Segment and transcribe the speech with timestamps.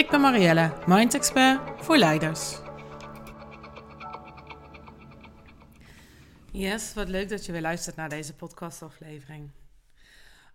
[0.00, 2.58] Ik ben Marielle, Mind Expert voor leiders.
[6.52, 9.50] Yes, wat leuk dat je weer luistert naar deze podcastaflevering.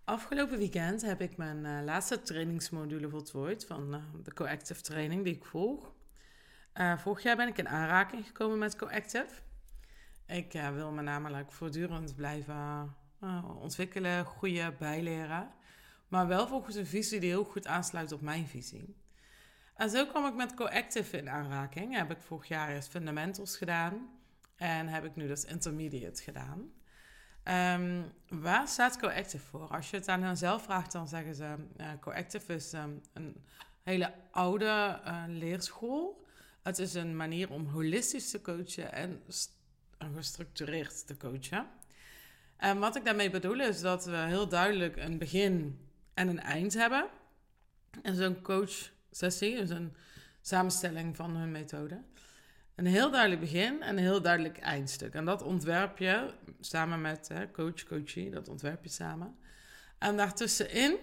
[0.04, 5.34] Afgelopen weekend heb ik mijn uh, laatste trainingsmodule voltooid van uh, de Coactive training die
[5.34, 5.92] ik volg.
[6.74, 9.34] Uh, vorig jaar ben ik in aanraking gekomen met Coactive.
[10.26, 12.94] Ik wil me namelijk voortdurend blijven
[13.60, 15.50] ontwikkelen, groeien, bijleren.
[16.08, 19.04] Maar wel volgens een visie die heel goed aansluit op mijn visie.
[19.76, 21.96] En zo kwam ik met Coactive in aanraking.
[21.96, 24.08] Heb ik vorig jaar eerst fundamentals gedaan.
[24.56, 26.70] En heb ik nu dus intermediate gedaan.
[27.80, 29.68] Um, waar staat Coactive voor?
[29.68, 31.54] Als je het aan hen zelf vraagt, dan zeggen ze...
[31.76, 33.44] Uh, Coactive is um, een
[33.82, 36.24] hele oude uh, leerschool.
[36.62, 39.22] Het is een manier om holistisch te coachen en
[40.14, 41.66] gestructureerd te coachen.
[42.56, 45.80] En wat ik daarmee bedoel is dat we heel duidelijk een begin
[46.14, 47.06] en een eind hebben.
[48.02, 48.40] En zo'n
[49.18, 49.94] coach-sessie is een
[50.40, 52.02] samenstelling van hun methode.
[52.74, 55.14] Een heel duidelijk begin en een heel duidelijk eindstuk.
[55.14, 59.36] En dat ontwerp je samen met hè, coach, coachie, dat ontwerp je samen.
[59.98, 60.98] En daartussenin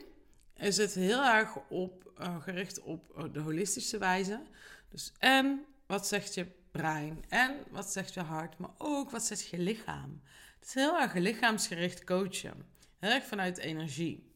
[0.55, 4.41] is het heel erg op, uh, gericht op de holistische wijze.
[4.89, 9.47] Dus en wat zegt je brein en wat zegt je hart, maar ook wat zegt
[9.47, 10.21] je lichaam.
[10.59, 12.65] Het is heel erg lichaamsgericht coachen.
[12.99, 14.32] Heel erg vanuit energie.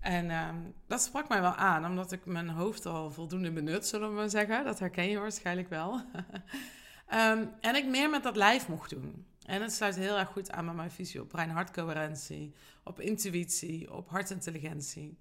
[0.00, 4.08] En um, dat sprak mij wel aan, omdat ik mijn hoofd al voldoende benut, zullen
[4.08, 4.64] we maar zeggen.
[4.64, 5.92] Dat herken je waarschijnlijk wel.
[5.94, 9.26] um, en ik meer met dat lijf mocht doen.
[9.42, 12.54] En het sluit heel erg goed aan met mijn visie op brein-hartcoherentie,
[12.84, 15.18] op intuïtie, op hartintelligentie.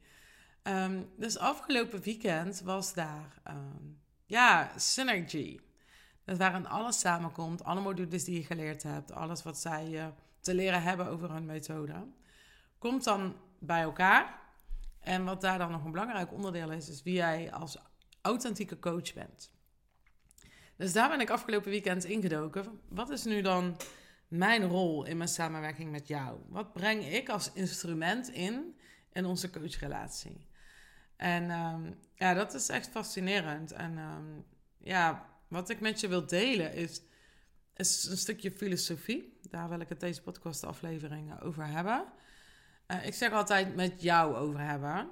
[0.63, 3.41] Um, dus afgelopen weekend was daar,
[4.25, 5.59] ja, synergy.
[6.23, 10.81] Dat waarin alles samenkomt, alle modules die je geleerd hebt, alles wat zij te leren
[10.81, 12.07] hebben over hun methode,
[12.77, 14.44] komt dan bij elkaar.
[15.05, 17.77] En wat daar dan nog een belangrijk onderdeel is, is wie jij als
[18.21, 19.51] authentieke coach bent.
[20.75, 22.79] Dus daar ben ik afgelopen weekend ingedoken.
[22.89, 23.77] Wat is nu dan
[24.27, 26.39] mijn rol in mijn samenwerking met jou?
[26.47, 28.79] Wat breng ik als instrument in
[29.11, 30.47] in onze coachrelatie?
[31.15, 33.71] En um, ja, dat is echt fascinerend.
[33.71, 34.45] En um,
[34.77, 37.01] ja, wat ik met je wil delen is,
[37.73, 39.39] een stukje filosofie.
[39.49, 42.05] Daar wil ik het deze podcastaflevering over hebben.
[42.87, 45.09] Uh, ik zeg altijd met jou over hebben.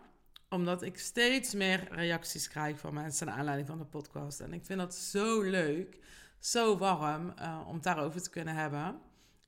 [0.50, 4.40] Omdat ik steeds meer reacties krijg van mensen naar aanleiding van de podcast.
[4.40, 5.98] En ik vind dat zo leuk,
[6.40, 9.00] zo warm uh, om daarover te kunnen hebben.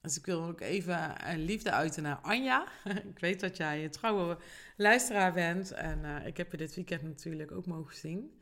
[0.01, 2.67] Dus ik wil ook even een liefde uiten naar Anja.
[3.13, 4.37] ik weet dat jij een trouwe
[4.77, 5.71] luisteraar bent.
[5.71, 8.41] En ik heb je dit weekend natuurlijk ook mogen zien.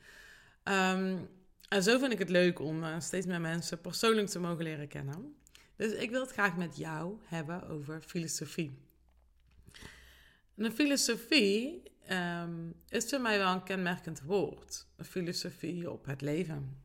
[0.64, 1.30] Um,
[1.70, 5.36] en zo vind ik het leuk om steeds meer mensen persoonlijk te mogen leren kennen.
[5.76, 8.83] Dus ik wil het graag met jou hebben over filosofie.
[10.56, 14.88] Een filosofie um, is voor mij wel een kenmerkend woord.
[14.96, 16.82] Een filosofie op het leven.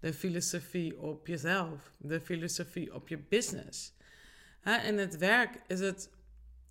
[0.00, 1.92] De filosofie op jezelf.
[1.98, 3.92] De filosofie op je business.
[4.84, 6.10] in het werk is het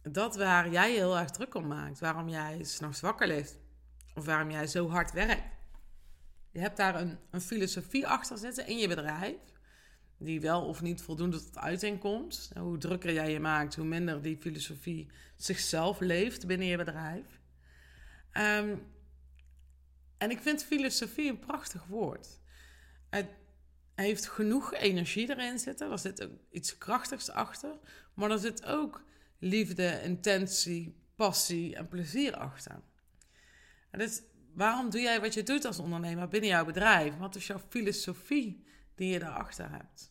[0.02, 2.00] dat waar jij heel erg druk om maakt.
[2.00, 3.60] Waarom jij s'nachts wakker ligt.
[4.16, 5.60] Of waarom jij zo hard werkt.
[6.52, 9.36] Je hebt daar een, een filosofie achter zitten in je bedrijf
[10.24, 12.52] die wel of niet voldoende tot uiting komt.
[12.60, 17.40] Hoe drukker jij je maakt, hoe minder die filosofie zichzelf leeft binnen je bedrijf.
[18.34, 18.82] Um,
[20.18, 22.40] en ik vind filosofie een prachtig woord.
[23.10, 23.28] Het
[23.96, 25.92] heeft genoeg energie erin zitten.
[25.92, 27.80] Er zit ook iets krachtigs achter.
[28.14, 29.04] Maar er zit ook
[29.40, 32.82] liefde, intentie, passie en plezier achter.
[33.90, 34.22] En dus
[34.54, 37.18] waarom doe jij wat je doet als ondernemer binnen jouw bedrijf?
[37.18, 38.66] Wat is jouw filosofie
[38.96, 40.11] die je daarachter hebt?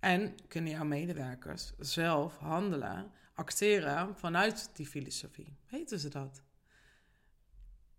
[0.00, 5.56] En kunnen jouw medewerkers zelf handelen, acteren vanuit die filosofie?
[5.70, 6.42] Weten ze dat?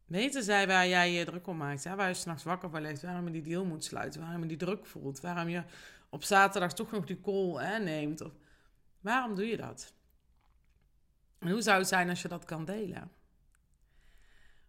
[0.05, 1.83] Weten zij waar jij je druk om maakt?
[1.83, 1.95] Hè?
[1.95, 4.57] Waar je s'nachts wakker van ligt, waarom je die deal moet sluiten, waarom je die
[4.57, 5.63] druk voelt, waarom je
[6.09, 8.21] op zaterdag toch nog die call hè, neemt?
[8.21, 8.33] Of,
[8.99, 9.93] waarom doe je dat?
[11.39, 13.11] En hoe zou het zijn als je dat kan delen?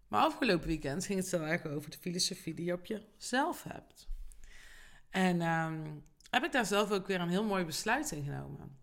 [0.08, 4.08] Maar afgelopen weekend ging het zo erg over de filosofie die je op jezelf hebt.
[5.10, 8.78] En um, heb ik daar zelf ook weer een heel mooi besluit in genomen.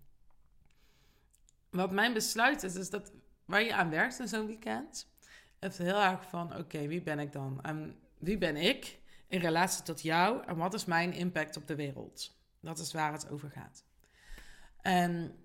[1.69, 3.11] Wat mijn besluit is, is dat
[3.45, 5.07] waar je aan werkt in zo'n weekend,
[5.59, 7.61] het heel erg van: oké, wie ben ik dan?
[7.61, 11.75] En wie ben ik in relatie tot jou en wat is mijn impact op de
[11.75, 12.35] wereld?
[12.59, 13.83] Dat is waar het over gaat.
[14.81, 15.35] En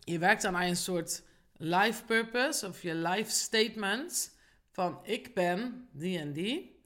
[0.00, 1.22] je werkt dan aan een soort
[1.56, 4.36] life purpose of je life statement
[4.70, 6.81] van ik ben die en die.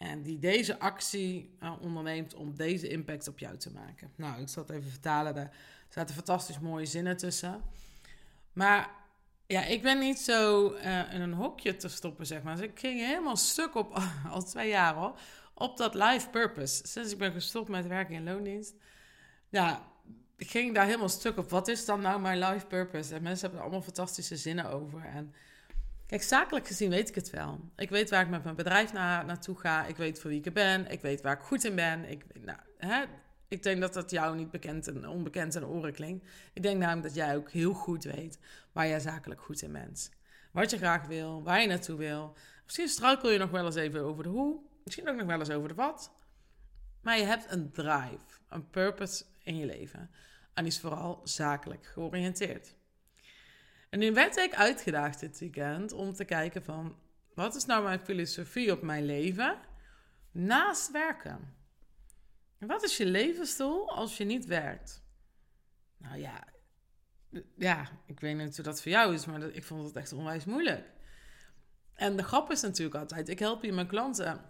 [0.00, 4.12] En die deze actie uh, onderneemt om deze impact op jou te maken.
[4.16, 5.34] Nou, ik zal het even vertalen.
[5.34, 5.56] Daar
[5.88, 7.62] zaten fantastisch mooie zinnen tussen.
[8.52, 8.90] Maar
[9.46, 12.56] ja, ik ben niet zo uh, in een hokje te stoppen, zeg maar.
[12.56, 14.02] Dus ik ging helemaal stuk op,
[14.32, 15.18] al twee jaar hoor,
[15.54, 16.86] op dat life purpose.
[16.86, 18.74] Sinds ik ben gestopt met werken in loondienst.
[19.48, 19.88] Ja,
[20.36, 21.50] ik ging daar helemaal stuk op.
[21.50, 23.14] Wat is dan nou mijn life purpose?
[23.14, 25.04] En mensen hebben er allemaal fantastische zinnen over.
[25.04, 25.34] En
[26.10, 27.60] kijk, zakelijk gezien weet ik het wel.
[27.76, 29.86] Ik weet waar ik met mijn bedrijf naar, naartoe ga.
[29.86, 30.90] Ik weet voor wie ik ben.
[30.90, 32.04] Ik weet waar ik goed in ben.
[32.04, 33.04] Ik, nou, hè,
[33.48, 36.26] ik denk dat dat jou niet bekend en onbekend in oren klinkt.
[36.52, 38.38] Ik denk namelijk dat jij ook heel goed weet
[38.72, 40.10] waar jij zakelijk goed in bent.
[40.52, 42.36] Wat je graag wil, waar je naartoe wil.
[42.64, 44.60] Misschien struikel je nog wel eens even over de hoe.
[44.84, 46.12] Misschien ook nog wel eens over de wat.
[47.00, 50.10] Maar je hebt een drive, een purpose in je leven.
[50.54, 52.74] En die is vooral zakelijk georiënteerd.
[53.90, 56.96] En nu werd ik uitgedaagd dit weekend om te kijken van...
[57.34, 59.58] wat is nou mijn filosofie op mijn leven
[60.30, 61.54] naast werken?
[62.58, 65.02] Wat is je levensdoel als je niet werkt?
[65.96, 66.44] Nou ja,
[67.56, 70.44] ja, ik weet niet hoe dat voor jou is, maar ik vond het echt onwijs
[70.44, 70.90] moeilijk.
[71.94, 74.40] En de grap is natuurlijk altijd, ik help je mijn klanten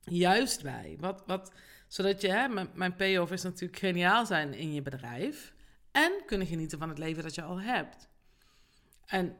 [0.00, 0.96] juist bij.
[1.00, 1.52] Wat, wat,
[1.88, 5.54] zodat je, hè, mijn, mijn payoff is natuurlijk geniaal zijn in je bedrijf.
[5.90, 8.08] En kunnen genieten van het leven dat je al hebt.
[9.06, 9.36] En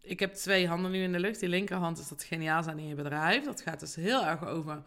[0.00, 1.40] ik heb twee handen nu in de lucht.
[1.40, 3.44] Die linkerhand is dat geniaal zijn in je bedrijf.
[3.44, 4.82] Dat gaat dus heel erg over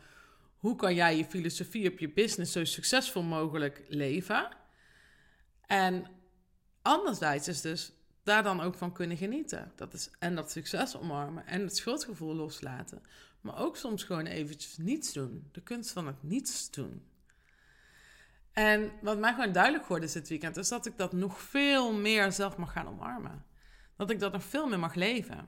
[0.57, 4.49] hoe kan jij je filosofie op je business zo succesvol mogelijk leven.
[5.65, 6.05] En
[6.81, 9.71] anderzijds is dus daar dan ook van kunnen genieten.
[9.75, 13.01] Dat is en dat succes omarmen en het schuldgevoel loslaten.
[13.41, 15.49] Maar ook soms gewoon eventjes niets doen.
[15.51, 17.05] De kunst van het niets doen.
[18.51, 21.93] En wat mij gewoon duidelijk geworden is dit weekend, is dat ik dat nog veel
[21.93, 23.45] meer zelf mag gaan omarmen.
[24.01, 25.45] Dat ik dat nog veel meer mag leven.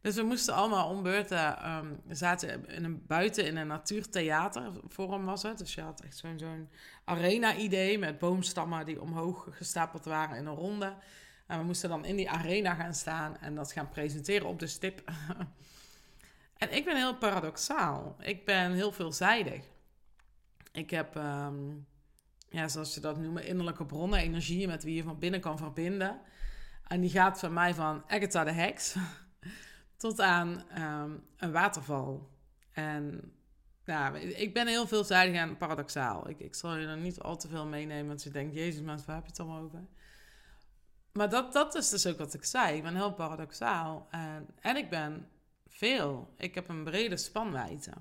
[0.00, 5.24] Dus we moesten allemaal om beurten, um, we zaten in een, buiten in een natuurtheatervorm
[5.24, 5.58] was het.
[5.58, 6.68] Dus je had echt zo'n
[7.04, 10.94] arena-idee met boomstammen die omhoog gestapeld waren in een ronde.
[11.46, 14.66] En we moesten dan in die arena gaan staan en dat gaan presenteren op de
[14.66, 15.02] stip.
[16.62, 18.16] en ik ben heel paradoxaal.
[18.20, 19.64] Ik ben heel veelzijdig.
[20.72, 21.86] Ik heb, um,
[22.48, 26.20] ja, zoals je dat noemt, innerlijke bronnen, energieën met wie je van binnen kan verbinden.
[26.88, 28.96] En die gaat van mij van Agatha de Heks
[29.96, 32.30] tot aan um, een waterval.
[32.72, 33.32] En
[33.84, 36.28] ja, ik ben heel veelzijdig en paradoxaal.
[36.28, 38.98] Ik, ik zal je er niet al te veel meenemen, want je denkt, jezus, maar
[39.06, 39.86] waar heb je het allemaal over?
[41.12, 42.76] Maar dat, dat is dus ook wat ik zei.
[42.76, 44.06] Ik ben heel paradoxaal.
[44.10, 45.28] En, en ik ben
[45.66, 46.34] veel.
[46.36, 47.92] Ik heb een brede spanwijdte.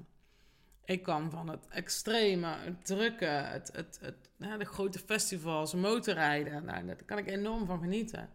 [0.86, 4.30] Ik kan van het extreme, het drukke, het, het, het,
[4.60, 6.66] de grote festivals, motorrijden.
[6.66, 8.30] Nou, daar kan ik enorm van genieten.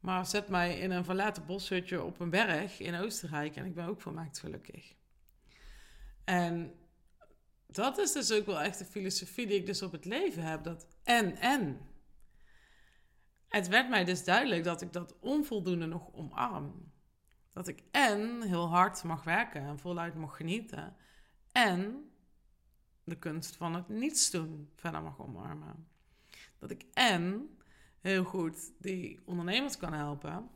[0.00, 3.86] Maar zet mij in een verlaten boshutje op een berg in Oostenrijk en ik ben
[3.86, 4.94] ook volmaakt gelukkig.
[6.24, 6.74] En
[7.66, 10.64] dat is dus ook wel echt de filosofie die ik dus op het leven heb.
[10.64, 11.80] Dat en, en.
[13.48, 16.92] Het werd mij dus duidelijk dat ik dat onvoldoende nog omarm.
[17.52, 20.96] Dat ik en heel hard mag werken en voluit mag genieten.
[21.52, 22.10] En
[23.04, 25.88] de kunst van het niets doen verder mag omarmen.
[26.58, 27.56] Dat ik en
[28.00, 30.50] heel goed die ondernemers kan helpen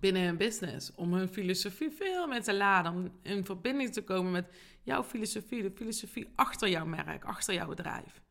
[0.00, 0.94] binnen hun business.
[0.94, 2.92] Om hun filosofie veel meer te laden.
[2.92, 7.68] Om in verbinding te komen met jouw filosofie, de filosofie achter jouw merk, achter jouw
[7.68, 8.22] bedrijf.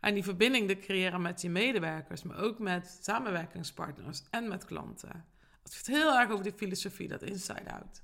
[0.00, 5.24] En die verbinding te creëren met je medewerkers, maar ook met samenwerkingspartners en met klanten.
[5.62, 8.02] Het gaat heel erg over die filosofie, dat inside-out.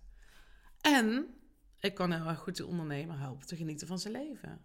[0.80, 1.26] En
[1.80, 4.60] ik kan heel erg goed de ondernemer helpen te genieten van zijn leven.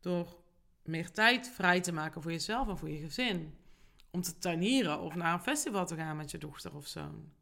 [0.00, 0.42] Door
[0.82, 3.54] meer tijd vrij te maken voor jezelf en voor je gezin
[4.12, 7.32] om te tuinieren of naar een festival te gaan met je dochter of zoon.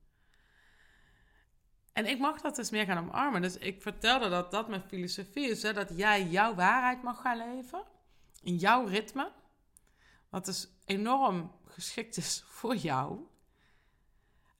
[1.92, 3.42] En ik mag dat dus meer gaan omarmen.
[3.42, 5.62] Dus ik vertelde dat dat mijn filosofie is.
[5.62, 7.82] Hè, dat jij jouw waarheid mag gaan leven.
[8.42, 9.32] In jouw ritme.
[10.28, 13.26] Wat dus enorm geschikt is voor jou.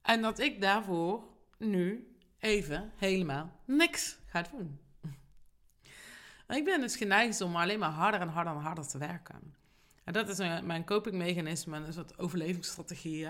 [0.03, 1.25] En dat ik daarvoor
[1.59, 4.81] nu even helemaal niks ga doen.
[6.49, 9.55] Ik ben dus geneigd om alleen maar harder en harder en harder te werken.
[10.05, 13.29] En dat is mijn copingmechanisme, een soort overlevingsstrategie.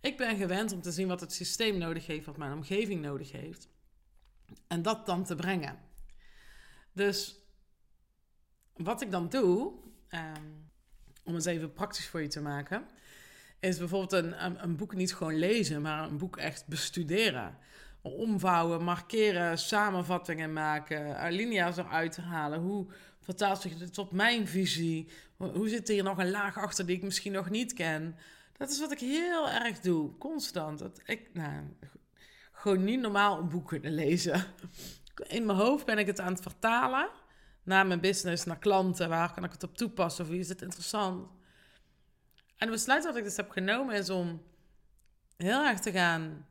[0.00, 3.32] Ik ben gewend om te zien wat het systeem nodig heeft, wat mijn omgeving nodig
[3.32, 3.68] heeft.
[4.66, 5.78] En dat dan te brengen.
[6.92, 7.40] Dus
[8.76, 9.72] wat ik dan doe,
[10.08, 10.42] ehm,
[11.24, 12.86] om het even praktisch voor je te maken,
[13.60, 17.58] is bijvoorbeeld een, een, boek niet gewoon lezen, maar een boek echt bestuderen.
[18.02, 22.60] Omvouwen, markeren, samenvattingen maken, alinea's eruit halen.
[22.60, 22.86] Hoe
[23.20, 25.08] vertaalt zich dit op mijn visie?
[25.36, 28.16] Hoe zit hier nog een laag achter die ik misschien nog niet ken?
[28.56, 30.78] Dat is wat ik heel erg doe, constant.
[30.78, 31.76] Dat ik, nou,
[32.52, 34.44] gewoon niet normaal een boek kunnen lezen.
[35.26, 37.08] In mijn hoofd ben ik het aan het vertalen
[37.62, 39.08] naar mijn business, naar klanten.
[39.08, 40.24] Waar kan ik het op toepassen?
[40.24, 41.28] Of wie is het interessant?
[42.56, 44.42] En het besluit wat ik dus heb genomen is om
[45.36, 46.46] heel erg te gaan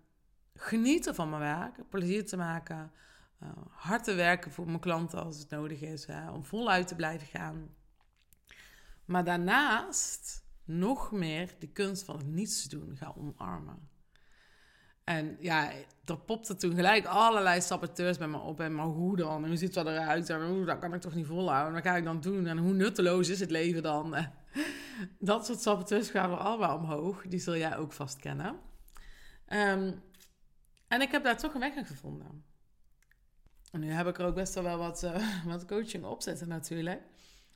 [0.58, 2.92] genieten van mijn werk, plezier te maken,
[3.44, 6.96] uh, hard te werken voor mijn klanten als het nodig is, hè, om voluit te
[6.96, 7.70] blijven gaan.
[9.06, 13.90] Maar daarnaast nog meer die kunst van het niets doen gaan omarmen.
[15.08, 15.72] En ja,
[16.06, 18.60] er popte toen gelijk allerlei saboteurs bij me op.
[18.60, 19.46] En maar hoe dan?
[19.46, 20.30] Hoe ziet dat eruit?
[20.30, 21.74] En hoe, kan ik toch niet volhouden?
[21.74, 22.48] Wat ga ik dan doen?
[22.48, 24.16] En hoe nutteloos is het leven dan?
[25.20, 27.28] Dat soort saboteurs we allemaal omhoog.
[27.28, 28.60] Die zul jij ook vast kennen.
[29.46, 29.92] Ehm,
[30.88, 32.46] en ik heb daar toch een weg in gevonden.
[33.72, 37.01] En nu heb ik er ook best wel wat, uh, wat coaching op zitten natuurlijk.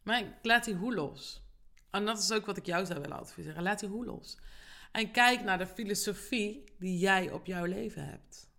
[0.03, 1.43] Maar ik laat die hoe los.
[1.89, 3.63] En dat is ook wat ik jou zou willen adviseren.
[3.63, 4.37] Laat die hoe los.
[4.91, 8.49] En kijk naar de filosofie die jij op jouw leven hebt.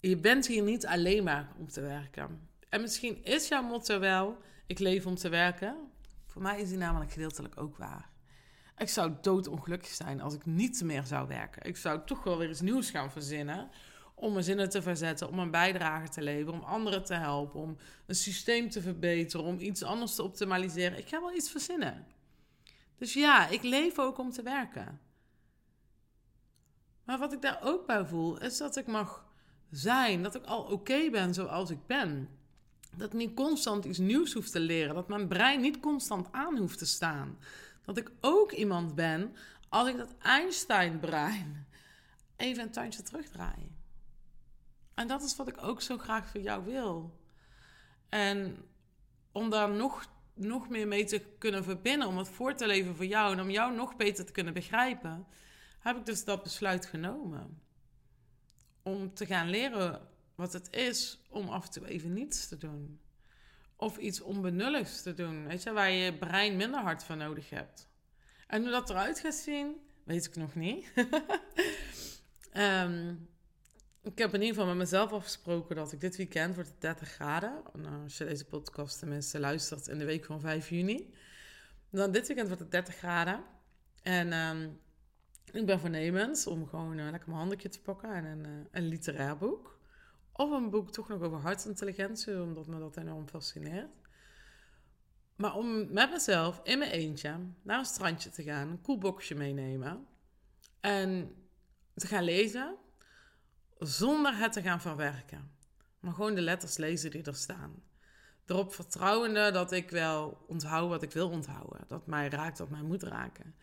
[0.00, 2.48] Je bent hier niet alleen maar om te werken.
[2.68, 5.76] En misschien is jouw motto wel: ik leef om te werken.
[6.26, 8.10] Voor mij is die namelijk gedeeltelijk ook waar.
[8.76, 11.62] Ik zou doodongelukkig zijn als ik niet meer zou werken.
[11.62, 13.70] Ik zou toch wel weer iets nieuws gaan verzinnen.
[14.14, 17.76] Om mijn zinnen te verzetten, om een bijdrage te leveren, om anderen te helpen, om
[18.06, 20.98] een systeem te verbeteren, om iets anders te optimaliseren.
[20.98, 22.06] Ik ga wel iets verzinnen.
[22.98, 25.00] Dus ja, ik leef ook om te werken.
[27.04, 29.26] Maar wat ik daar ook bij voel, is dat ik mag
[29.70, 30.22] zijn.
[30.22, 32.28] Dat ik al oké ben zoals ik ben.
[32.96, 34.94] Dat ik niet constant iets nieuws hoef te leren.
[34.94, 37.38] Dat mijn brein niet constant aan hoeft te staan.
[37.86, 39.36] Dat ik ook iemand ben
[39.68, 41.66] als ik dat Einstein-brein
[42.36, 43.74] even een tuintje terugdraai.
[44.94, 47.20] En dat is wat ik ook zo graag voor jou wil.
[48.08, 48.56] En
[49.32, 53.06] om daar nog nog meer mee te kunnen verbinden, om het voor te leven voor
[53.06, 55.26] jou en om jou nog beter te kunnen begrijpen,
[55.78, 57.62] heb ik dus dat besluit genomen.
[58.82, 63.00] Om te gaan leren wat het is om af en toe even niets te doen.
[63.76, 67.88] Of iets onbenulligs te doen, weet je, waar je brein minder hard voor nodig hebt.
[68.46, 70.92] En hoe dat eruit gaat zien, weet ik nog niet.
[72.54, 73.28] um,
[74.06, 77.08] Ik heb in ieder geval met mezelf afgesproken dat ik dit weekend wordt het 30
[77.08, 77.62] graden.
[77.72, 81.14] Nou, als je deze podcast tenminste luistert in de week van 5 juni.
[81.90, 83.44] Dan dit weekend wordt het 30 graden.
[84.02, 84.68] En ehm,
[85.52, 89.36] ik ben voornemens om gewoon uh, lekker mijn handje te pakken en een, een literair
[89.36, 89.75] boek.
[90.36, 93.90] Of een boek toch nog over hartsintelligentie, omdat me dat enorm fascineert.
[95.36, 100.06] Maar om met mezelf in mijn eentje naar een strandje te gaan, een koelboxje meenemen.
[100.80, 101.34] En
[101.94, 102.76] te gaan lezen
[103.78, 105.50] zonder het te gaan verwerken.
[106.00, 107.82] Maar gewoon de letters lezen die er staan.
[108.46, 111.84] Erop vertrouwende dat ik wel onthoud wat ik wil onthouden.
[111.88, 113.54] Dat mij raakt wat mij moet raken.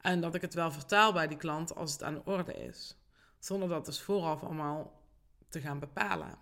[0.00, 2.96] En dat ik het wel vertaal bij die klant als het aan de orde is.
[3.38, 4.95] Zonder dat dus vooraf allemaal
[5.56, 6.38] te gaan bepalen.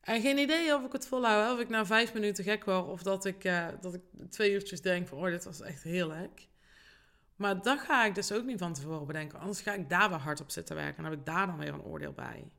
[0.00, 3.02] En geen idee of ik het volhoud, of ik na vijf minuten gek word, of
[3.02, 6.48] dat ik, uh, dat ik twee uurtjes denk van, oh, dit was echt heerlijk.
[7.36, 9.38] Maar dat ga ik dus ook niet van tevoren bedenken.
[9.38, 10.96] Anders ga ik daar weer hard op zitten werken.
[10.96, 12.50] En dan heb ik daar dan weer een oordeel bij.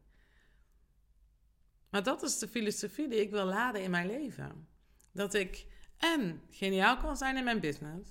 [1.90, 4.68] Maar dat is de filosofie die ik wil laden in mijn leven.
[5.12, 5.66] Dat ik
[5.98, 8.10] en geniaal kan zijn in mijn business.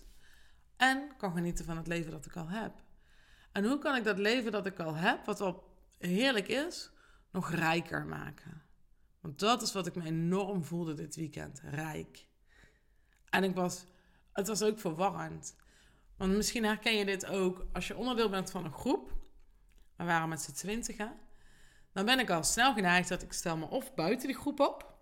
[0.76, 2.72] En kan genieten van het leven dat ik al heb.
[3.52, 6.90] En hoe kan ik dat leven dat ik al heb, wat wel heerlijk is,
[7.30, 8.62] nog rijker maken?
[9.20, 11.60] Want dat is wat ik me enorm voelde dit weekend.
[11.64, 12.26] Rijk.
[13.30, 13.86] En ik was,
[14.32, 15.56] het was ook verwarrend.
[16.16, 19.12] Want misschien herken je dit ook als je onderdeel bent van een groep.
[19.96, 21.12] We waren met z'n twintigen.
[21.92, 24.94] Dan ben ik al snel geneigd dat ik stel me of buiten die groep op.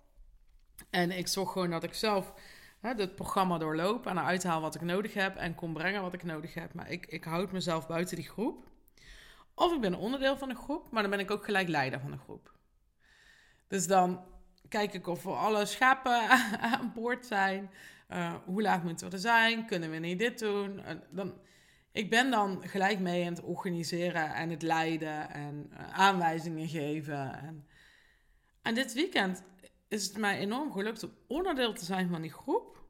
[0.91, 2.35] En ik zorg gewoon dat ik zelf
[2.81, 6.13] hè, het programma doorloop en eruit haal wat ik nodig heb en kom brengen wat
[6.13, 6.75] ik nodig heb.
[6.75, 8.71] Maar ik, ik houd mezelf buiten die groep.
[9.63, 12.13] Of ik ben onderdeel van een groep, maar dan ben ik ook gelijk leider van
[12.13, 12.53] een groep.
[13.69, 14.25] Dus dan
[14.69, 16.29] kijk ik of we alle schapen
[16.71, 17.71] aan boord zijn.
[18.11, 19.67] Uh, hoe laat moeten we er zijn?
[19.67, 20.79] Kunnen we niet dit doen?
[20.79, 21.35] Uh, dan,
[21.93, 27.39] ik ben dan gelijk mee aan het organiseren en het leiden en uh, aanwijzingen geven.
[27.39, 27.67] En,
[28.63, 29.43] en dit weekend
[29.89, 32.83] is het mij enorm gelukt om onderdeel te zijn van die groep.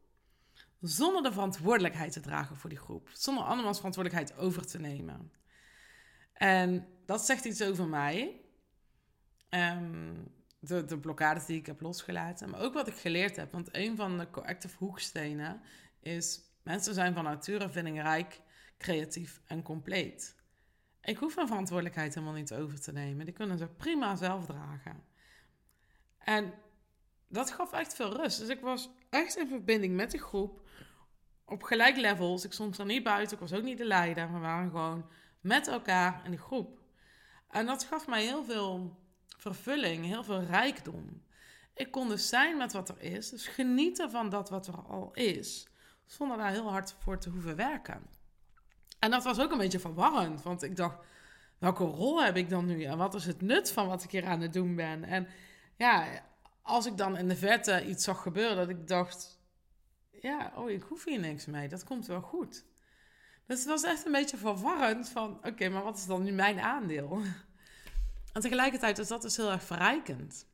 [0.80, 3.10] Zonder de verantwoordelijkheid te dragen voor die groep.
[3.12, 5.41] Zonder andermans verantwoordelijkheid over te nemen.
[6.42, 8.40] En dat zegt iets over mij.
[9.50, 12.50] Um, de, de blokkades die ik heb losgelaten.
[12.50, 13.52] Maar ook wat ik geleerd heb.
[13.52, 15.60] Want een van de coactive hoekstenen
[16.00, 16.40] is...
[16.62, 18.40] mensen zijn van nature vindingrijk,
[18.78, 20.36] creatief en compleet.
[21.02, 23.24] Ik hoef mijn verantwoordelijkheid helemaal niet over te nemen.
[23.24, 25.04] Die kunnen ze prima zelf dragen.
[26.18, 26.54] En
[27.28, 28.38] dat gaf echt veel rust.
[28.38, 30.68] Dus ik was echt in verbinding met de groep.
[31.44, 32.44] Op gelijk levels.
[32.44, 33.34] Ik stond er niet buiten.
[33.34, 34.32] Ik was ook niet de leider.
[34.32, 35.10] We waren gewoon
[35.42, 36.78] met elkaar in de groep.
[37.48, 38.96] En dat gaf mij heel veel
[39.36, 41.22] vervulling, heel veel rijkdom.
[41.74, 43.30] Ik kon dus zijn met wat er is.
[43.30, 45.68] Dus genieten van dat wat er al is.
[46.04, 48.02] Zonder daar heel hard voor te hoeven werken.
[48.98, 50.42] En dat was ook een beetje verwarrend.
[50.42, 50.98] Want ik dacht,
[51.58, 52.82] welke rol heb ik dan nu?
[52.82, 55.04] En wat is het nut van wat ik hier aan het doen ben?
[55.04, 55.28] En
[55.76, 56.22] ja,
[56.62, 59.40] als ik dan in de verte iets zag gebeuren, dat ik dacht,
[60.10, 61.68] ja, oh, ik hoef hier niks mee.
[61.68, 62.64] Dat komt wel goed.
[63.46, 66.60] Dus het was echt een beetje verwarrend van, oké, maar wat is dan nu mijn
[66.60, 67.20] aandeel?
[68.32, 70.46] En tegelijkertijd is dat dus heel erg verrijkend.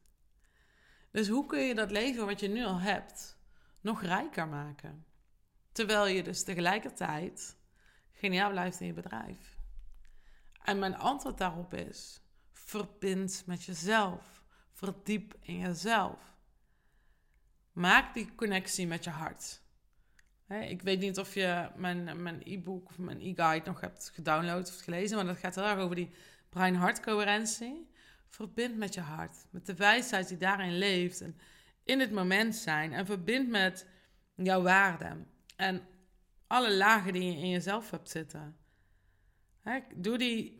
[1.10, 3.38] Dus hoe kun je dat leven wat je nu al hebt
[3.80, 5.06] nog rijker maken?
[5.72, 7.56] Terwijl je dus tegelijkertijd
[8.12, 9.56] geniaal blijft in je bedrijf.
[10.62, 14.42] En mijn antwoord daarop is: verbind met jezelf.
[14.72, 16.36] Verdiep in jezelf.
[17.72, 19.62] Maak die connectie met je hart.
[20.48, 24.80] Ik weet niet of je mijn, mijn e-book of mijn e-guide nog hebt gedownload of
[24.80, 26.10] gelezen, maar dat gaat heel erg over die
[26.48, 27.90] brein-hart-coherentie.
[28.28, 31.38] Verbind met je hart, met de wijsheid die daarin leeft en
[31.84, 32.92] in het moment zijn.
[32.92, 33.86] En verbind met
[34.34, 35.26] jouw waarden
[35.56, 35.86] en
[36.46, 38.56] alle lagen die je in jezelf hebt zitten.
[39.94, 40.58] doe die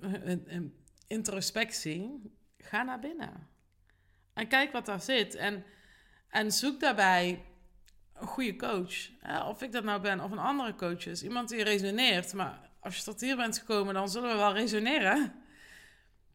[1.07, 3.49] introspectie, ga naar binnen.
[4.33, 5.35] En kijk wat daar zit.
[5.35, 5.65] En,
[6.29, 7.45] en zoek daarbij
[8.21, 8.95] een goede coach.
[9.49, 11.23] Of ik dat nou ben of een andere coach is.
[11.23, 12.33] Iemand die resoneert.
[12.33, 15.35] Maar als je tot hier bent gekomen, dan zullen we wel resoneren.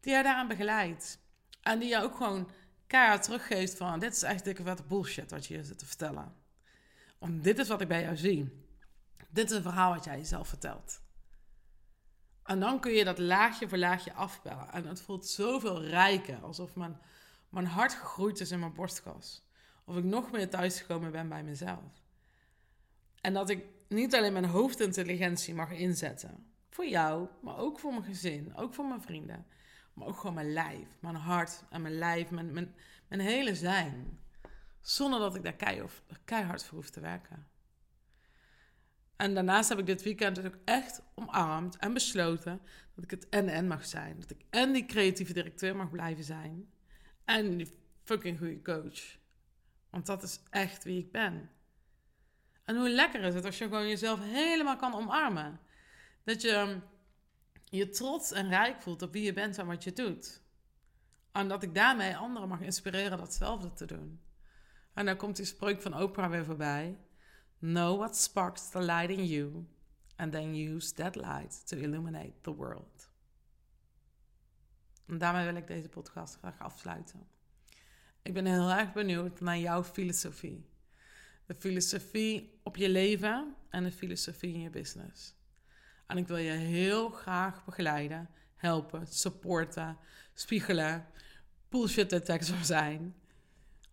[0.00, 1.18] Die jou daaraan begeleidt.
[1.62, 2.50] En die jou ook gewoon
[2.86, 3.98] keihard teruggeeft van...
[3.98, 6.34] dit is echt dikke vette bullshit wat je hier zit te vertellen.
[7.18, 8.66] Of dit is wat ik bij jou zie.
[9.28, 11.02] Dit is een verhaal wat jij jezelf vertelt.
[12.44, 14.72] En dan kun je dat laagje voor laagje afbellen.
[14.72, 16.38] En het voelt zoveel rijker.
[16.42, 17.00] Alsof mijn,
[17.48, 19.44] mijn hart gegroeid is in mijn borstkas.
[19.84, 22.02] Of ik nog meer thuisgekomen ben bij mezelf.
[23.20, 26.46] En dat ik niet alleen mijn hoofdintelligentie mag inzetten.
[26.68, 28.56] Voor jou, maar ook voor mijn gezin.
[28.56, 29.46] Ook voor mijn vrienden.
[29.94, 32.52] Maar ook gewoon mijn lijf, mijn hart en mijn lijf, mijn,
[33.08, 34.18] mijn, hele zijn.
[34.80, 35.86] Zonder dat ik daar
[36.24, 37.46] keihard voor hoef te werken.
[39.16, 42.60] En daarnaast heb ik dit weekend ook echt omarmd en besloten
[42.94, 44.20] dat ik het en-en mag zijn.
[44.20, 46.70] Dat ik en die creatieve directeur mag blijven zijn.
[47.24, 49.22] En die fucking goede coach.
[49.94, 51.50] Want dat is echt wie ik ben.
[52.64, 55.60] En hoe lekker is het als je gewoon jezelf helemaal kan omarmen.
[56.24, 56.80] Dat je
[57.64, 60.42] je trots en rijk voelt op wie je bent en wat je doet.
[61.32, 64.20] En dat ik daarmee anderen mag inspireren datzelfde te doen.
[64.94, 66.98] En dan komt die spreuk van Oprah weer voorbij.
[67.58, 69.66] Know what sparks the light in you,
[70.16, 73.10] and then use that light to illuminate the world.
[75.06, 77.33] En daarmee wil ik deze podcast graag afsluiten.
[78.24, 80.66] Ik ben heel erg benieuwd naar jouw filosofie.
[81.46, 85.34] De filosofie op je leven en de filosofie in je business.
[86.06, 89.96] En ik wil je heel graag begeleiden, helpen, supporten,
[90.34, 91.06] spiegelen,
[91.68, 93.14] bullshit detector zijn.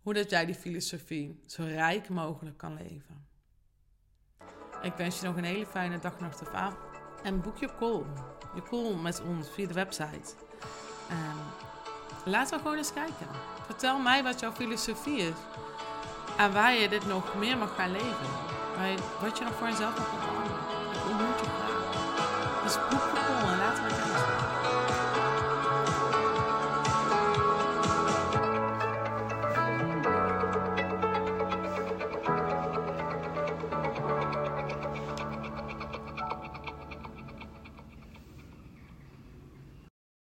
[0.02, 3.26] Hoe dat jij die filosofie zo rijk mogelijk kan leven.
[4.82, 7.00] Ik wens je nog een hele fijne dag, nacht of avond.
[7.22, 8.04] En boek je call.
[8.54, 10.34] Je call met ons via de website.
[11.08, 11.36] En
[12.24, 13.26] laten we gewoon eens kijken.
[13.66, 15.34] Vertel mij wat jouw filosofie is.
[16.36, 18.26] En waar je dit nog meer mag gaan leven.
[18.76, 20.60] Waar wat je nog voor jezelf mag omarmen.
[20.94, 23.11] Ik ontmoet je graag.